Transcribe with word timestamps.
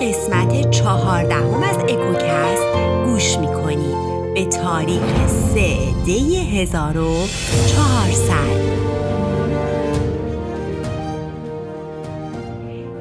قسمت 0.00 0.70
چهاردهم 0.70 1.62
از 1.62 1.78
اکوکست 1.78 2.66
گوش 3.04 3.38
می‌کنید 3.38 3.96
به 4.34 4.44
تاریخ 4.44 5.26
سه 5.26 5.76
دی 6.04 6.36
1400 6.36 8.34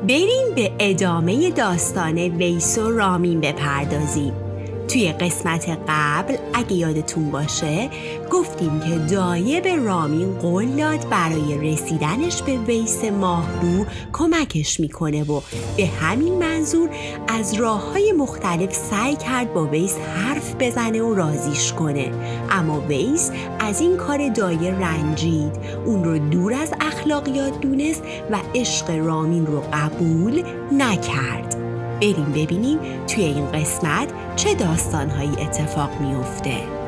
بریم 0.07 0.55
به 0.55 0.71
ادامه 0.79 1.51
داستان 1.51 2.17
ویس 2.17 2.77
و 2.77 2.91
رامین 2.91 3.41
بپردازیم. 3.41 4.44
توی 4.95 5.11
قسمت 5.11 5.77
قبل 5.87 6.37
اگه 6.53 6.73
یادتون 6.73 7.31
باشه 7.31 7.89
گفتیم 8.31 8.79
که 8.79 9.15
دایه 9.15 9.61
به 9.61 9.75
رامین 9.75 10.33
قول 10.33 10.65
داد 10.65 11.09
برای 11.09 11.73
رسیدنش 11.73 12.41
به 12.41 12.57
ویس 12.57 13.03
ماهرو 13.03 13.85
کمکش 14.13 14.79
می‌کنه 14.79 15.23
و 15.23 15.41
به 15.77 15.85
همین 15.85 16.39
منظور 16.39 16.89
از 17.27 17.53
راه 17.53 17.91
های 17.91 18.11
مختلف 18.11 18.73
سعی 18.73 19.15
کرد 19.15 19.53
با 19.53 19.65
ویس 19.65 19.97
حرف 19.97 20.55
بزنه 20.59 21.01
و 21.01 21.13
رازیش 21.15 21.73
کنه. 21.73 22.11
اما 22.51 22.79
ویس 22.79 23.31
از 23.59 23.81
این 23.81 23.97
کار 23.97 24.29
دایه 24.29 24.71
رنجید. 24.71 25.51
اون 25.85 26.03
رو 26.03 26.17
دور 26.17 26.53
از 26.53 26.73
اخلاقیات 26.81 27.59
دونست 27.59 28.03
و 28.31 28.39
عشق 28.55 28.89
رامین 28.89 29.45
رو 29.45 29.63
قبول 29.73 30.43
نکرد. 30.71 31.64
بریم 32.01 32.31
ببینیم 32.31 33.05
توی 33.05 33.23
این 33.23 33.51
قسمت 33.51 34.35
چه 34.35 34.53
داستانهایی 34.53 35.29
اتفاق 35.29 36.01
میافته. 36.01 36.85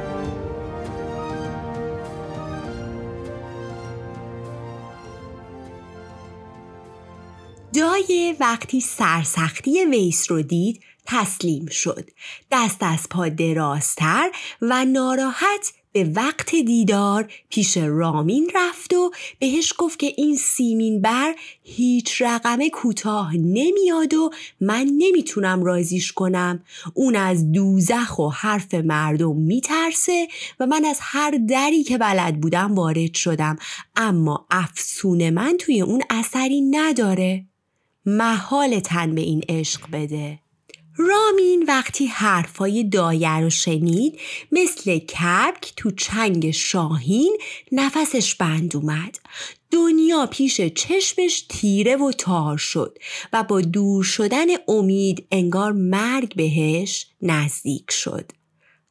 دایه 7.73 8.35
وقتی 8.39 8.81
سرسختی 8.81 9.85
ویس 9.85 10.31
رو 10.31 10.41
دید 10.41 10.83
تسلیم 11.05 11.65
شد 11.65 12.09
دست 12.51 12.77
از 12.83 13.09
پا 13.09 13.29
درازتر 13.29 14.29
و 14.61 14.85
ناراحت 14.85 15.73
به 15.91 16.11
وقت 16.15 16.55
دیدار 16.55 17.31
پیش 17.49 17.77
رامین 17.77 18.51
رفت 18.55 18.93
و 18.93 19.11
بهش 19.39 19.73
گفت 19.77 19.99
که 19.99 20.13
این 20.17 20.35
سیمین 20.35 21.01
بر 21.01 21.35
هیچ 21.63 22.21
رقم 22.21 22.67
کوتاه 22.67 23.37
نمیاد 23.37 24.13
و 24.13 24.29
من 24.61 24.89
نمی‌تونم 24.97 25.63
رازیش 25.63 26.11
کنم. 26.11 26.63
اون 26.93 27.15
از 27.15 27.51
دوزخ 27.51 28.19
و 28.19 28.29
حرف 28.29 28.73
مردم 28.73 29.35
میترسه 29.35 30.27
و 30.59 30.65
من 30.65 30.85
از 30.85 30.97
هر 31.01 31.39
دری 31.49 31.83
که 31.83 31.97
بلد 31.97 32.41
بودم 32.41 32.75
وارد 32.75 33.13
شدم. 33.13 33.57
اما 33.95 34.45
افسون 34.51 35.29
من 35.29 35.57
توی 35.59 35.81
اون 35.81 36.01
اثری 36.09 36.61
نداره. 36.61 37.45
محال 38.05 38.79
تن 38.79 39.15
به 39.15 39.21
این 39.21 39.43
عشق 39.49 39.81
بده. 39.91 40.39
رامین 40.97 41.65
وقتی 41.67 42.05
حرفای 42.05 42.83
دایه 42.83 43.39
رو 43.39 43.49
شنید 43.49 44.19
مثل 44.51 44.99
کبک 44.99 45.73
تو 45.75 45.91
چنگ 45.91 46.51
شاهین 46.51 47.37
نفسش 47.71 48.35
بند 48.35 48.75
اومد. 48.75 49.19
دنیا 49.71 50.25
پیش 50.25 50.61
چشمش 50.61 51.45
تیره 51.49 51.95
و 51.95 52.11
تار 52.11 52.57
شد 52.57 52.97
و 53.33 53.43
با 53.43 53.61
دور 53.61 54.03
شدن 54.03 54.47
امید 54.67 55.27
انگار 55.31 55.71
مرگ 55.71 56.35
بهش 56.35 57.07
نزدیک 57.21 57.91
شد. 57.91 58.31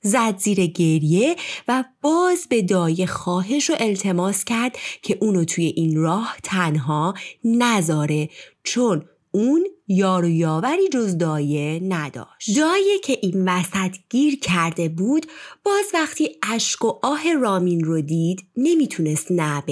زد 0.02 0.38
زیر 0.38 0.66
گریه 0.66 1.36
و 1.68 1.84
باز 2.02 2.46
به 2.48 2.62
دایه 2.62 3.06
خواهش 3.06 3.70
و 3.70 3.74
التماس 3.80 4.44
کرد 4.44 4.78
که 5.02 5.18
اونو 5.20 5.44
توی 5.44 5.64
این 5.64 5.96
راه 5.96 6.36
تنها 6.42 7.14
نذاره 7.44 8.28
چون 8.64 9.08
اون 9.36 9.66
یار 9.88 10.24
و 10.24 10.28
یاوری 10.28 10.88
جز 10.88 11.18
دایه 11.18 11.80
نداشت. 11.82 12.56
دایه 12.56 12.98
که 13.04 13.18
این 13.22 13.48
وسط 13.48 13.96
گیر 14.10 14.38
کرده 14.38 14.88
بود 14.88 15.26
باز 15.64 15.84
وقتی 15.94 16.36
اشک 16.42 16.84
و 16.84 16.98
آه 17.02 17.32
رامین 17.32 17.84
رو 17.84 18.00
دید 18.00 18.46
نمی‌تونست 18.56 19.26
نه 19.30 19.62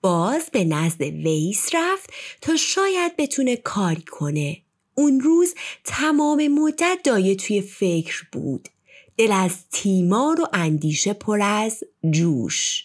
باز 0.00 0.50
به 0.52 0.64
نزد 0.64 1.02
ویس 1.02 1.68
رفت 1.74 2.10
تا 2.40 2.56
شاید 2.56 3.16
بتونه 3.16 3.56
کاری 3.56 4.02
کنه. 4.02 4.56
اون 4.94 5.20
روز 5.20 5.54
تمام 5.84 6.48
مدت 6.48 6.98
دایه 7.04 7.34
توی 7.34 7.60
فکر 7.60 8.26
بود. 8.32 8.68
دل 9.16 9.32
از 9.32 9.52
تیمار 9.70 10.40
و 10.40 10.46
اندیشه 10.52 11.12
پر 11.12 11.40
از 11.42 11.84
جوش. 12.10 12.84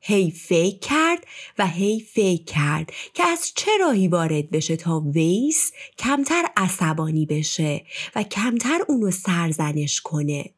هی 0.00 0.30
فکر 0.30 0.78
کرد 0.78 1.26
و 1.58 1.66
هی 1.66 2.00
فکر 2.00 2.44
کرد 2.44 2.92
که 3.14 3.24
از 3.24 3.52
چه 3.54 3.70
راهی 3.80 4.08
وارد 4.08 4.50
بشه 4.50 4.76
تا 4.76 5.00
ویس 5.00 5.72
کمتر 5.98 6.44
عصبانی 6.56 7.26
بشه 7.26 7.84
و 8.14 8.22
کمتر 8.22 8.78
اونو 8.88 9.10
سرزنش 9.10 10.00
کنه. 10.00 10.50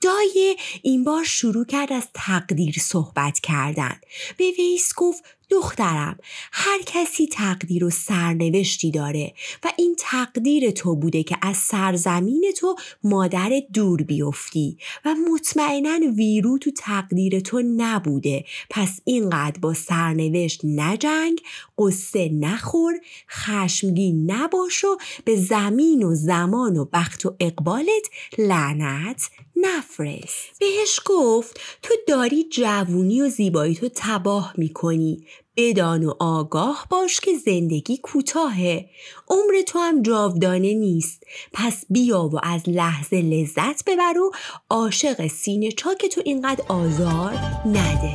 دایه 0.00 0.56
این 0.82 1.04
بار 1.04 1.24
شروع 1.24 1.64
کرد 1.64 1.92
از 1.92 2.08
تقدیر 2.14 2.74
صحبت 2.80 3.40
کردن. 3.40 4.00
به 4.36 4.44
ویس 4.58 4.92
گفت 4.96 5.24
دخترم 5.50 6.18
هر 6.52 6.78
کسی 6.86 7.26
تقدیر 7.26 7.84
و 7.84 7.90
سرنوشتی 7.90 8.90
داره 8.90 9.34
و 9.64 9.72
این 9.78 9.96
تقدیر 9.98 10.70
تو 10.70 10.96
بوده 10.96 11.22
که 11.22 11.36
از 11.42 11.56
سرزمین 11.56 12.52
تو 12.56 12.76
مادر 13.04 13.50
دور 13.72 14.02
بیفتی 14.02 14.78
و 15.04 15.14
مطمئنا 15.14 15.98
ویرو 16.16 16.58
تو 16.58 16.70
تقدیر 16.70 17.40
تو 17.40 17.62
نبوده. 17.76 18.44
پس 18.70 19.00
اینقدر 19.04 19.60
با 19.60 19.74
سرنوشت 19.74 20.60
نجنگ 20.64 21.40
قصه 21.78 22.28
نخور 22.28 22.94
خشمگین 23.30 24.30
نباش 24.30 24.84
و 24.84 24.96
به 25.24 25.36
زمین 25.36 26.02
و 26.02 26.14
زمان 26.14 26.76
و 26.76 26.84
بخت 26.92 27.26
و 27.26 27.36
اقبالت 27.40 28.10
لعنت 28.38 29.30
نفرست. 29.56 30.58
بهش 30.60 31.00
گفت 31.04 31.60
تو 31.82 31.94
داری 32.08 32.44
جوونی 32.52 33.22
و 33.22 33.28
زیبایی 33.28 33.74
تو 33.74 33.88
تباه 33.94 34.54
می‌کنی. 34.56 35.26
بدان 35.56 36.04
و 36.04 36.14
آگاه 36.18 36.86
باش 36.90 37.20
که 37.20 37.30
زندگی 37.44 37.96
کوتاهه 37.96 38.86
عمر 39.28 39.62
تو 39.66 39.78
هم 39.78 40.02
جاودانه 40.02 40.74
نیست. 40.74 41.22
پس 41.52 41.84
بیا 41.90 42.22
و 42.22 42.40
از 42.42 42.62
لحظه 42.66 43.16
لذت 43.16 43.84
ببر 43.86 44.18
و 44.18 44.30
عاشق 44.70 45.26
سینه 45.26 45.72
چاک 45.72 46.06
تو 46.06 46.22
اینقدر 46.24 46.64
آزار 46.68 47.32
نده. 47.66 48.14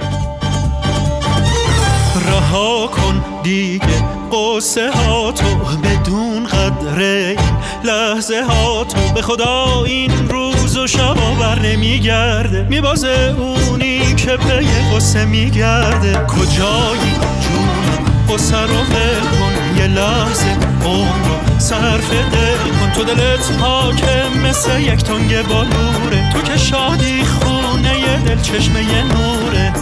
رها 2.16 2.88
کن 2.88 3.42
دیگه 3.44 4.22
قصه 4.32 4.92
ها 4.92 5.32
تو 5.32 5.46
بدون 5.84 6.46
قدره 6.46 7.38
لحظه 7.84 8.44
ها 8.44 8.84
تو. 8.84 9.14
به 9.16 9.22
خدا 9.22 9.84
این 9.86 10.30
روز 10.30 10.78
و 10.78 10.88
شبا 10.88 11.36
بر 11.40 11.60
نمیگرده 11.60 12.68
میبازه 12.70 13.36
اونی 13.40 14.01
که 14.26 14.38
پی 14.38 14.96
قصه 14.96 15.26
میگرده. 15.26 16.14
کجایی؟ 16.28 17.12
جون 17.42 18.36
قصه 18.36 18.62
رو 18.62 18.68
کن 18.68 19.78
یه 19.78 19.88
لحظه 19.88 20.58
عمر 20.86 21.28
رو 21.28 21.60
صرف 21.60 22.12
دل 22.12 22.72
کن 22.80 22.92
تو 22.96 23.04
دلت 23.04 23.52
پاکه 23.60 24.24
مثل 24.48 24.80
یک 24.80 25.04
تنگ 25.04 25.48
بالوره. 25.48 26.34
تو 26.34 26.42
که 26.42 26.58
شادی 26.58 27.24
خونه 27.24 28.00
یه 28.00 28.18
دل 28.18 28.42
چشمه 28.42 29.04
نوره. 29.04 29.74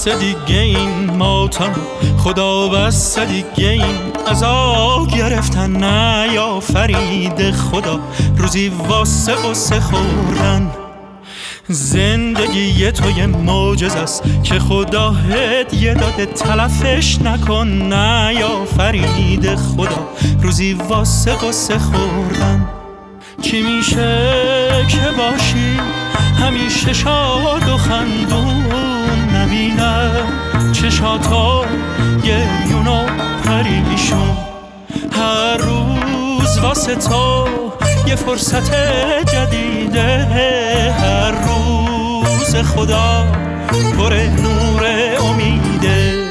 بس 0.00 0.08
دیگه 0.08 0.60
این 0.60 1.10
ماتم 1.10 1.72
خدا 2.18 2.68
بس 2.68 3.18
دیگه 3.18 3.68
این 3.68 4.12
عذاب 4.26 5.08
گرفتن 5.16 5.70
نه 5.70 6.28
یا 6.34 6.60
فرید 6.60 7.50
خدا. 7.50 8.00
روزی 8.36 8.72
واسه 8.88 9.32
قصه 9.32 9.80
خوردن 9.80 10.70
زندگی 11.68 12.92
تو 12.92 13.10
یه 13.10 13.26
معجز 13.26 13.94
است 13.94 14.22
که 14.42 14.58
خدا 14.58 15.10
هدیه 15.10 15.94
داده 15.94 16.26
تلفش 16.26 17.18
نکن 17.22 17.68
نه 17.68 18.34
یا 18.34 18.64
فرید 18.64 19.54
خدا. 19.54 20.08
روزی 20.42 20.72
واسه 20.72 21.32
قصه 21.32 21.78
خوردن 21.78 22.68
چی 23.42 23.62
میشه 23.62 24.86
که 24.88 25.10
باشی؟ 25.18 25.80
همیشه 26.40 26.92
شاد 26.92 27.68
و 27.68 27.76
خندون. 27.76 28.89
نبینم 29.50 30.72
چشاتا 30.72 31.64
گریون 32.24 32.86
و 32.86 33.06
پریشون 33.44 34.36
هر 35.12 35.56
روز 35.56 36.58
واسه 36.58 36.94
تو 36.94 37.48
یه 38.06 38.16
فرصت 38.16 38.74
جدیده. 39.32 40.24
هر 41.00 41.30
روز 41.30 42.56
خدا 42.56 43.26
پر 43.98 44.14
نور 44.14 44.86
امیده. 45.20 46.30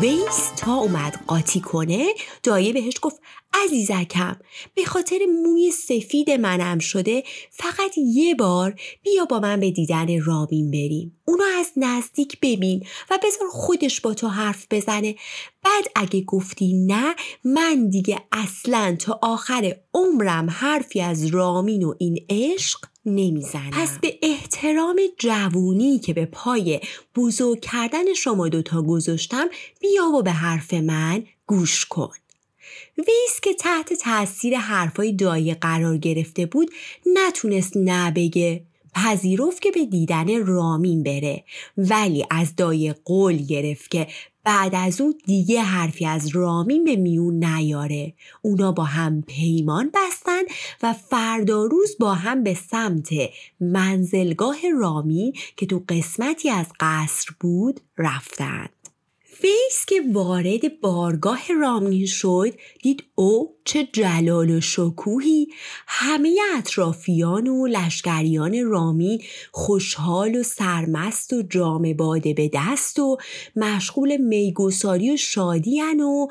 ویس 0.00 0.50
تا 0.56 0.72
اومد 0.72 1.18
قاطی 1.26 1.60
کنه 1.60 2.06
دایه 2.42 2.72
بهش 2.72 2.94
گفت 3.02 3.20
عزیزکم 3.64 4.36
به 4.74 4.84
خاطر 4.84 5.18
موی 5.44 5.70
سفید 5.70 6.30
منم 6.30 6.78
شده 6.78 7.22
فقط 7.50 7.98
یه 7.98 8.34
بار 8.34 8.80
بیا 9.02 9.24
با 9.24 9.40
من 9.40 9.60
به 9.60 9.70
دیدن 9.70 10.22
رامین 10.22 10.70
بریم. 10.70 11.16
اونو 11.24 11.44
از 11.58 11.72
نزدیک 11.76 12.38
ببین 12.42 12.86
و 13.10 13.18
بذار 13.24 13.48
خودش 13.50 14.00
با 14.00 14.14
تو 14.14 14.28
حرف 14.28 14.66
بزنه. 14.70 15.14
بعد 15.64 15.84
اگه 15.94 16.20
گفتی 16.20 16.72
نه 16.72 17.14
من 17.44 17.88
دیگه 17.88 18.22
اصلا 18.32 18.96
تا 18.98 19.18
آخر 19.22 19.76
عمرم 19.94 20.50
حرفی 20.50 21.00
از 21.00 21.26
رامین 21.26 21.82
و 21.82 21.94
این 21.98 22.26
عشق 22.30 22.80
نمی‌زنم. 23.06 23.70
پس 23.72 23.98
به 23.98 24.18
احترام 24.22 25.00
جوونی 25.18 25.98
که 25.98 26.12
به 26.12 26.26
پای 26.26 26.80
بزرگ 27.16 27.60
کردن 27.60 28.14
شما 28.14 28.48
دوتا 28.48 28.82
گذاشتم 28.82 29.48
بیا 29.80 30.04
و 30.04 30.22
به 30.22 30.32
حرف 30.32 30.74
من 30.74 31.24
گوش 31.46 31.86
کن. 31.86 32.12
ویس 32.98 33.40
که 33.42 33.54
تحت 33.54 33.92
تاثیر 33.92 34.58
حرفای 34.58 35.12
دایه 35.12 35.54
قرار 35.54 35.98
گرفته 35.98 36.46
بود 36.46 36.70
نتونست 37.06 37.72
نبگه 37.76 38.62
پذیرفت 38.94 39.62
که 39.62 39.70
به 39.70 39.86
دیدن 39.86 40.46
رامین 40.46 41.02
بره. 41.02 41.44
ولی 41.78 42.26
از 42.30 42.56
دایه 42.56 42.94
قول 43.04 43.36
گرفت 43.36 43.90
که 43.90 44.06
بعد 44.44 44.74
از 44.74 45.00
اون 45.00 45.14
دیگه 45.26 45.60
حرفی 45.62 46.06
از 46.06 46.28
رامین 46.28 46.84
به 46.84 46.96
میون 46.96 47.44
نیاره. 47.44 48.12
اونا 48.42 48.72
با 48.72 48.84
هم 48.84 49.22
پیمان 49.22 49.90
بستن 49.94 50.42
و 50.82 50.92
فردا 50.92 51.64
روز 51.64 51.96
با 52.00 52.14
هم 52.14 52.42
به 52.42 52.54
سمت 52.54 53.08
منزلگاه 53.60 54.56
رامین 54.80 55.32
که 55.56 55.66
تو 55.66 55.84
قسمتی 55.88 56.50
از 56.50 56.66
قصر 56.80 57.30
بود 57.40 57.80
رفتن. 57.98 58.68
ویس 59.42 59.86
که 59.86 60.00
وارد 60.12 60.80
بارگاه 60.80 61.40
رامین 61.60 62.06
شد 62.06 62.54
دید 62.82 63.04
او 63.14 63.56
چه 63.64 63.88
جلال 63.92 64.50
و 64.50 64.60
شکوهی. 64.60 65.48
همه 65.86 66.36
اطرافیان 66.58 67.48
و 67.48 67.66
لشکریان 67.66 68.64
رامین 68.64 69.22
خوشحال 69.52 70.36
و 70.36 70.42
سرمست 70.42 71.32
و 71.32 71.42
جام 71.42 71.92
باده 71.92 72.34
به 72.34 72.50
دست 72.54 72.98
و 72.98 73.16
مشغول 73.56 74.16
میگساری 74.16 75.10
و 75.10 75.16
شادی 75.16 75.80
و 75.80 76.26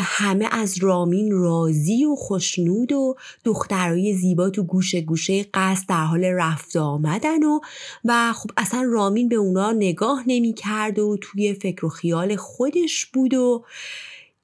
همه 0.00 0.48
از 0.50 0.78
رامین 0.78 1.32
راضی 1.32 2.04
و 2.04 2.14
خوشنود 2.14 2.92
و 2.92 3.16
دخترای 3.44 4.12
زیبا 4.12 4.50
تو 4.50 4.62
گوشه 4.62 5.00
گوشه 5.00 5.46
قصد 5.54 5.88
در 5.88 6.04
حال 6.04 6.24
رفت 6.24 6.76
آمدن 6.76 7.42
و 7.42 7.60
و 8.04 8.32
خب 8.32 8.50
اصلا 8.56 8.82
رامین 8.92 9.28
به 9.28 9.36
اونا 9.36 9.72
نگاه 9.72 10.24
نمی 10.26 10.54
کرد 10.54 10.98
و 10.98 11.16
توی 11.20 11.54
فکر 11.54 11.86
و 11.86 11.88
خیال 11.88 12.36
خودش 12.44 13.06
بود 13.06 13.34
و 13.34 13.64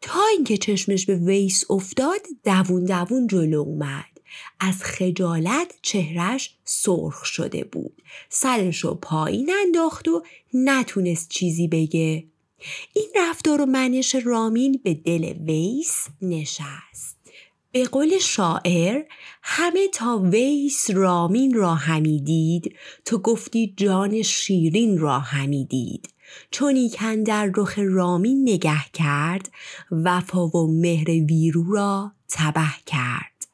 تا 0.01 0.21
اینکه 0.33 0.57
چشمش 0.57 1.07
به 1.07 1.17
ویس 1.17 1.65
افتاد 1.71 2.21
دوون 2.45 2.85
دوون 2.85 3.27
جلو 3.27 3.61
اومد. 3.61 4.05
از 4.61 4.83
خجالت 4.83 5.75
چهرش 5.83 6.57
سرخ 6.65 7.25
شده 7.25 7.65
بود. 7.65 8.03
سرش 8.29 8.79
رو 8.79 8.95
پایین 8.95 9.51
انداخت 9.67 10.09
و 10.09 10.23
نتونست 10.55 11.29
چیزی 11.29 11.69
بگه. 11.69 12.25
این 12.95 13.09
رفتار 13.17 13.61
و 13.61 13.67
منش 13.67 14.15
رامین 14.15 14.81
به 14.85 14.95
دل 14.95 15.25
ویس 15.25 16.07
نشست. 16.23 17.17
به 17.73 17.85
قول 17.85 18.19
شاعر 18.19 19.03
همه 19.43 19.89
تا 19.89 20.19
ویس 20.19 20.91
رامین 20.91 21.55
را 21.55 21.75
همی 21.75 22.21
دید 22.21 22.77
تو 23.05 23.19
گفتی 23.19 23.75
جان 23.77 24.23
شیرین 24.23 24.99
را 24.99 25.19
همی 25.19 25.65
دید 25.65 26.09
چون 26.51 26.89
در 27.27 27.51
رخ 27.57 27.79
رامین 27.79 28.43
نگه 28.43 28.85
کرد 28.93 29.51
وفا 29.91 30.49
و 30.49 30.81
مهر 30.81 31.11
ویرو 31.11 31.73
را 31.73 32.13
تبه 32.29 32.71
کرد. 32.87 33.47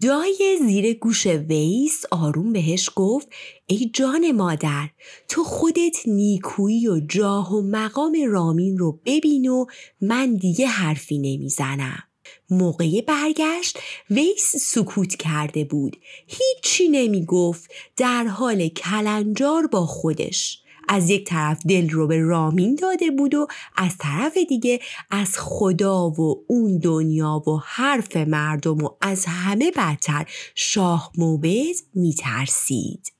دای 0.00 0.58
زیر 0.66 0.94
گوش 0.94 1.26
ویس 1.26 2.02
آروم 2.10 2.52
بهش 2.52 2.90
گفت 2.96 3.28
ای 3.66 3.90
جان 3.94 4.32
مادر 4.32 4.88
تو 5.28 5.44
خودت 5.44 5.96
نیکویی 6.06 6.88
و 6.88 7.00
جاه 7.00 7.54
و 7.54 7.62
مقام 7.62 8.16
رامین 8.28 8.78
رو 8.78 9.00
ببین 9.06 9.48
و 9.48 9.66
من 10.00 10.34
دیگه 10.34 10.66
حرفی 10.66 11.18
نمی‌زنم. 11.18 12.02
موقع 12.50 13.00
برگشت 13.00 13.78
ویس 14.10 14.56
سکوت 14.56 15.16
کرده 15.16 15.64
بود. 15.64 15.96
هیچی 16.26 16.88
نمی 16.88 17.24
گفت 17.24 17.70
در 17.96 18.24
حال 18.24 18.68
کلنجار 18.68 19.66
با 19.66 19.86
خودش. 19.86 20.61
از 20.92 21.10
یک 21.10 21.24
طرف 21.24 21.66
دل 21.66 21.90
رو 21.90 22.06
به 22.06 22.20
رامین 22.20 22.74
داده 22.74 23.10
بود 23.10 23.34
و 23.34 23.46
از 23.76 23.98
طرف 23.98 24.38
دیگه 24.48 24.80
از 25.10 25.38
خدا 25.38 26.10
و 26.10 26.44
اون 26.48 26.78
دنیا 26.78 27.42
و 27.46 27.60
حرف 27.64 28.16
مردم 28.16 28.84
و 28.84 28.88
از 29.00 29.24
همه 29.28 29.70
بدتر 29.70 30.26
شاه 30.54 31.12
موبز 31.18 31.82
میترسید. 31.94 33.12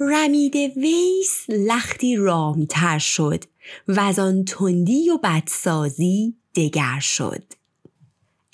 رمید 0.00 0.56
ویس 0.56 1.44
لختی 1.48 2.16
رامتر 2.16 2.98
شد 2.98 3.44
و 3.88 4.00
از 4.00 4.18
آن 4.18 4.44
تندی 4.44 5.10
و 5.10 5.18
بدسازی 5.18 6.36
دگر 6.54 6.98
شد. 7.00 7.61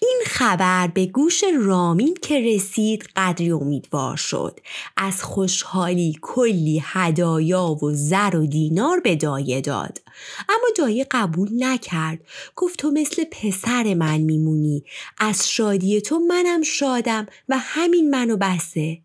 این 0.03 0.21
خبر 0.27 0.87
به 0.87 1.07
گوش 1.07 1.45
رامین 1.61 2.17
که 2.23 2.41
رسید 2.41 3.09
قدری 3.17 3.51
امیدوار 3.51 4.17
شد. 4.17 4.61
از 4.97 5.23
خوشحالی 5.23 6.19
کلی 6.23 6.83
هدایا 6.85 7.67
و 7.67 7.93
زر 7.93 8.37
و 8.37 8.47
دینار 8.47 9.01
به 9.01 9.17
دایه 9.17 9.61
داد. 9.61 10.01
اما 10.49 10.69
دایه 10.77 11.07
قبول 11.11 11.49
نکرد. 11.65 12.19
گفت 12.57 12.79
تو 12.79 12.91
مثل 12.91 13.25
پسر 13.25 13.95
من 13.95 14.19
میمونی. 14.19 14.85
از 15.19 15.49
شادی 15.51 16.01
تو 16.01 16.19
منم 16.19 16.63
شادم 16.63 17.27
و 17.49 17.59
همین 17.59 18.11
منو 18.11 18.37
بسه. 18.37 18.99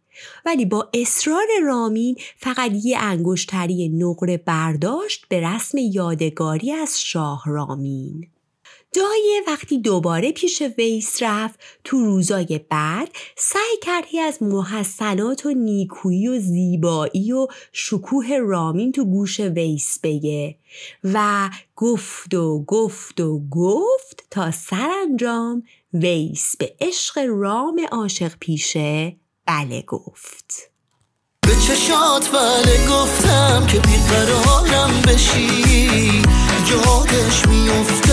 ولی 0.45 0.65
با 0.65 0.89
اصرار 0.93 1.47
رامین 1.63 2.15
فقط 2.37 2.71
یه 2.83 2.97
انگشتری 2.99 3.89
نقره 3.89 4.37
برداشت 4.37 5.25
به 5.29 5.39
رسم 5.39 5.77
یادگاری 5.77 6.71
از 6.71 7.01
شاه 7.01 7.43
رامین. 7.45 8.27
دایه 8.93 9.41
وقتی 9.47 9.77
دوباره 9.77 10.31
پیش 10.31 10.63
ویس 10.77 11.23
رفت 11.23 11.59
تو 11.83 11.97
روزای 11.97 12.59
بعد 12.69 13.09
سعی 13.37 13.77
کردی 13.81 14.19
از 14.19 14.43
محسنات 14.43 15.45
و 15.45 15.51
نیکویی 15.51 16.27
و 16.27 16.39
زیبایی 16.39 17.31
و 17.31 17.47
شکوه 17.71 18.37
رامین 18.37 18.91
تو 18.91 19.05
گوش 19.05 19.39
ویس 19.39 19.99
بگه 20.03 20.55
و 21.03 21.49
گفت 21.75 22.33
و 22.33 22.63
گفت 22.67 23.19
و 23.19 23.41
گفت 23.51 24.23
تا 24.31 24.51
سرانجام 24.51 25.63
ویس 25.93 26.57
به 26.57 26.75
عشق 26.81 27.25
رام 27.27 27.81
عاشق 27.91 28.31
پیشه 28.39 29.15
بله 29.45 29.81
گفت. 29.81 30.69
به 31.41 31.55
چشات 31.55 32.29
بله 32.31 32.87
گفتم 32.87 33.67
که 33.67 33.79
بیقرارم 33.79 35.01
بشی 35.07 36.23
یادش 36.69 37.47
میفتم 37.47 38.12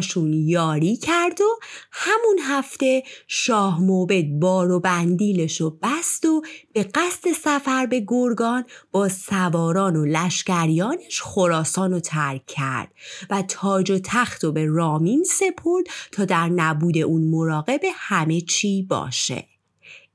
باهاشون 0.00 0.32
یاری 0.32 0.96
کرد 0.96 1.40
و 1.40 1.58
همون 1.92 2.38
هفته 2.42 3.02
شاه 3.26 3.80
موبد 3.80 4.24
بار 4.24 4.70
و 4.70 4.80
بندیلش 4.80 5.60
و 5.60 5.78
بست 5.82 6.26
و 6.26 6.42
به 6.72 6.82
قصد 6.82 7.32
سفر 7.32 7.86
به 7.86 8.04
گرگان 8.08 8.64
با 8.92 9.08
سواران 9.08 9.96
و 9.96 10.04
لشکریانش 10.04 11.22
خراسان 11.22 11.90
رو 11.90 12.00
ترک 12.00 12.46
کرد 12.46 12.92
و 13.30 13.42
تاج 13.42 13.90
و 13.90 13.98
تخت 14.04 14.44
و 14.44 14.52
به 14.52 14.66
رامین 14.66 15.24
سپرد 15.24 15.84
تا 16.12 16.24
در 16.24 16.48
نبود 16.48 16.98
اون 16.98 17.22
مراقب 17.24 17.80
همه 17.94 18.40
چی 18.40 18.82
باشه. 18.82 19.49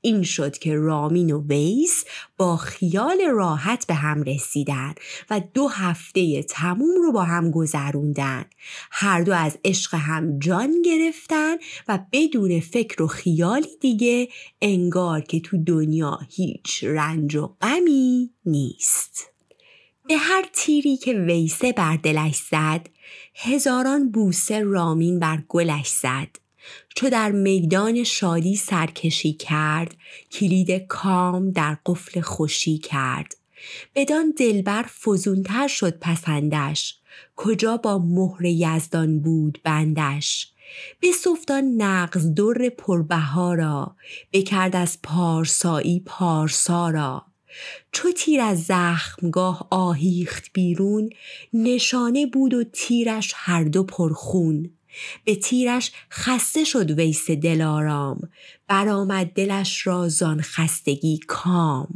این 0.06 0.22
شد 0.22 0.58
که 0.58 0.74
رامین 0.74 1.32
و 1.32 1.46
ویس 1.48 2.04
با 2.36 2.56
خیال 2.56 3.22
راحت 3.30 3.86
به 3.86 3.94
هم 3.94 4.22
رسیدن 4.22 4.94
و 5.30 5.40
دو 5.54 5.68
هفته 5.68 6.42
تموم 6.42 7.02
رو 7.02 7.12
با 7.12 7.22
هم 7.22 7.50
گذروندن. 7.50 8.44
هر 8.90 9.22
دو 9.22 9.32
از 9.34 9.58
عشق 9.64 9.94
هم 9.94 10.38
جان 10.38 10.82
گرفتن 10.82 11.56
و 11.88 11.98
بدون 12.12 12.60
فکر 12.60 13.02
و 13.02 13.06
خیالی 13.06 13.76
دیگه 13.80 14.28
انگار 14.62 15.20
که 15.20 15.40
تو 15.40 15.64
دنیا 15.64 16.18
هیچ 16.30 16.84
رنج 16.84 17.36
و 17.36 17.56
غمی 17.60 18.30
نیست. 18.44 19.30
به 20.08 20.16
هر 20.16 20.44
تیری 20.52 20.96
که 20.96 21.12
ویسه 21.12 21.72
بر 21.72 21.96
دلش 21.96 22.36
زد 22.36 22.88
هزاران 23.34 24.10
بوسه 24.10 24.60
رامین 24.60 25.18
بر 25.18 25.42
گلش 25.48 25.88
زد. 25.88 26.45
چو 26.94 27.10
در 27.10 27.30
میدان 27.30 28.04
شادی 28.04 28.56
سرکشی 28.56 29.32
کرد 29.32 29.96
کلید 30.30 30.70
کام 30.70 31.50
در 31.50 31.78
قفل 31.86 32.20
خوشی 32.20 32.78
کرد. 32.78 33.36
بدان 33.94 34.34
دلبر 34.38 34.82
فزونتر 34.82 35.68
شد 35.68 35.98
پسندش 35.98 36.98
کجا 37.36 37.76
با 37.76 37.98
مهر 37.98 38.44
یزدان 38.44 39.20
بود 39.20 39.60
بندش. 39.64 40.52
بسفتان 41.02 41.64
نقز 41.64 42.34
در 42.34 42.68
پربها 42.78 43.54
را 43.54 43.96
بکرد 44.32 44.76
از 44.76 44.98
پارسایی 45.02 46.02
پارسا 46.06 46.90
را. 46.90 47.24
چو 47.92 48.12
تیر 48.12 48.40
از 48.40 48.62
زخمگاه 48.62 49.68
آهیخت 49.70 50.50
بیرون 50.52 51.10
نشانه 51.52 52.26
بود 52.26 52.54
و 52.54 52.64
تیرش 52.64 53.32
هر 53.36 53.64
دو 53.64 53.84
پرخون. 53.84 54.70
به 55.24 55.34
تیرش 55.34 55.92
خسته 56.12 56.64
شد 56.64 56.90
ویس 56.90 57.30
دلارام 57.30 58.20
برآمد 58.68 59.26
دلش 59.26 59.86
را 59.86 60.08
زان 60.08 60.42
خستگی 60.42 61.20
کام. 61.26 61.88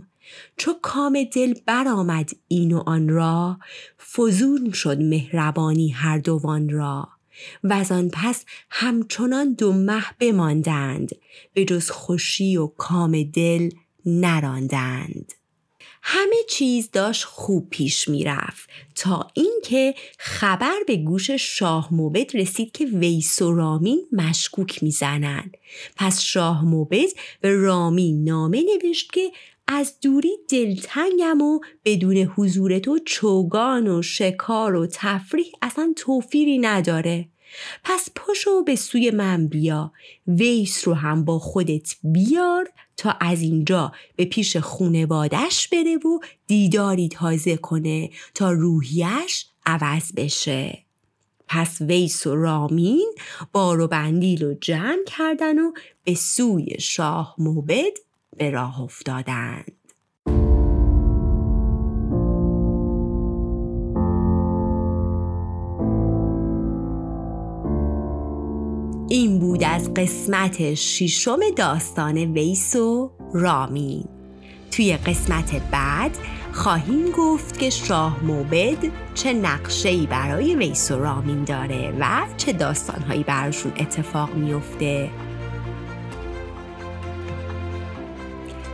چو 0.57 0.75
کام 0.83 1.25
دل 1.33 1.55
برآمد 1.67 2.31
این 2.49 2.73
و 2.73 2.83
آن 2.87 3.09
را 3.09 3.59
فزون 4.17 4.73
شد 4.73 5.01
مهربانی 5.01 5.89
هر 5.89 6.19
دوان 6.19 6.69
را. 6.69 7.09
و 7.65 7.85
آن 7.91 8.11
پس 8.13 8.45
همچنان 8.71 9.55
دو 9.55 9.73
مه 9.73 10.05
بماندند 10.19 11.11
به 11.55 11.65
جز 11.65 11.91
خوشی 11.91 12.57
و 12.57 12.67
کام 12.67 13.23
دل 13.23 13.71
نراندند. 14.07 15.33
همه 16.03 16.37
چیز 16.49 16.91
داشت 16.91 17.25
خوب 17.25 17.71
پیش 17.71 18.09
می‌رفت 18.09 18.71
تا 18.95 19.27
اینکه 19.35 19.95
خبر 20.19 20.79
به 20.87 20.97
گوش 20.97 21.31
شاه 21.31 21.95
موبد 21.95 22.37
رسید 22.37 22.73
که 22.73 22.85
ویس 22.85 23.43
و 23.43 23.55
رامین 23.55 24.07
مشکوک 24.13 24.83
می‌زنند. 24.83 25.57
پس 25.97 26.21
شاه 26.21 26.65
موبد 26.65 27.09
به 27.41 27.57
رامین 27.57 28.25
نامه 28.25 28.63
نوشت 28.63 29.13
که 29.13 29.33
از 29.67 30.01
دوری 30.01 30.37
دلتنگم 30.49 31.41
و 31.41 31.61
بدون 31.85 32.17
حضور 32.17 32.79
تو 32.79 32.99
چوگان 33.05 33.89
و 33.89 34.03
شکار 34.03 34.75
و 34.75 34.87
تفریح 34.93 35.47
اصلا 35.63 35.93
توفیری 35.97 36.59
نداره. 36.59 37.29
پس 37.85 38.09
پشو 38.17 38.65
به 38.65 38.77
سوی 38.77 39.11
من 39.11 39.49
بیا. 39.49 39.93
ویس 40.27 40.89
رو 40.89 40.95
هم 40.95 41.25
با 41.25 41.39
خودت 41.39 41.95
بیار 42.03 42.69
تا 43.01 43.17
از 43.21 43.43
اینجا 43.43 43.93
به 44.17 44.25
پیش 44.25 44.57
خونوادش 44.57 45.69
بره 45.69 45.97
و 45.97 46.19
دیداری 46.47 47.09
تازه 47.09 47.57
کنه 47.57 48.11
تا 48.35 48.53
روحیش 48.53 49.47
عوض 49.67 50.13
بشه. 50.13 50.85
پس 51.49 51.81
ویس 51.81 52.27
و 52.27 52.37
رامین 52.37 53.15
بار 53.53 53.81
و 53.81 53.89
بندیل 53.89 54.45
و 54.45 54.55
جمع 54.55 55.05
کردن 55.07 55.59
و 55.59 55.73
به 56.05 56.15
سوی 56.15 56.81
شاه 56.81 57.35
موبد 57.39 57.93
به 58.37 58.51
راه 58.51 58.81
افتادند 58.81 59.80
قسمت 70.01 70.75
ششم 70.75 71.39
داستان 71.57 72.17
ویس 72.17 72.77
و 72.77 73.11
رامین 73.35 74.05
توی 74.71 74.97
قسمت 74.97 75.71
بعد 75.71 76.19
خواهیم 76.53 77.11
گفت 77.11 77.59
که 77.59 77.71
شاه 77.71 78.25
موبد 78.25 78.77
چه 79.15 79.33
نقشه‌ای 79.33 80.07
برای 80.07 80.55
ویس 80.55 80.91
و 80.91 80.99
رامین 80.99 81.45
داره 81.45 81.95
و 82.01 82.07
چه 82.37 82.53
داستانهایی 82.53 83.23
براشون 83.23 83.73
اتفاق 83.79 84.35
میفته 84.35 85.11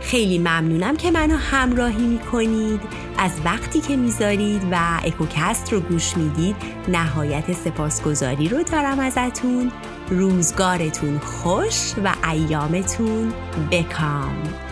خیلی 0.01 0.37
ممنونم 0.37 0.95
که 0.95 1.11
منو 1.11 1.35
همراهی 1.35 2.07
می‌کنید. 2.07 2.81
از 3.17 3.31
وقتی 3.45 3.81
که 3.81 3.95
می‌ذارید 3.95 4.61
و 4.71 4.99
اکوکست 5.03 5.73
رو 5.73 5.79
گوش 5.79 6.17
می‌دید 6.17 6.55
نهایت 6.87 7.53
سپاسگزاری 7.53 8.49
رو 8.49 8.63
دارم 8.63 8.99
ازتون. 8.99 9.71
روزگارتون 10.09 11.19
خوش 11.19 11.93
و 12.03 12.13
ایامتون 12.29 13.33
بکام 13.71 14.66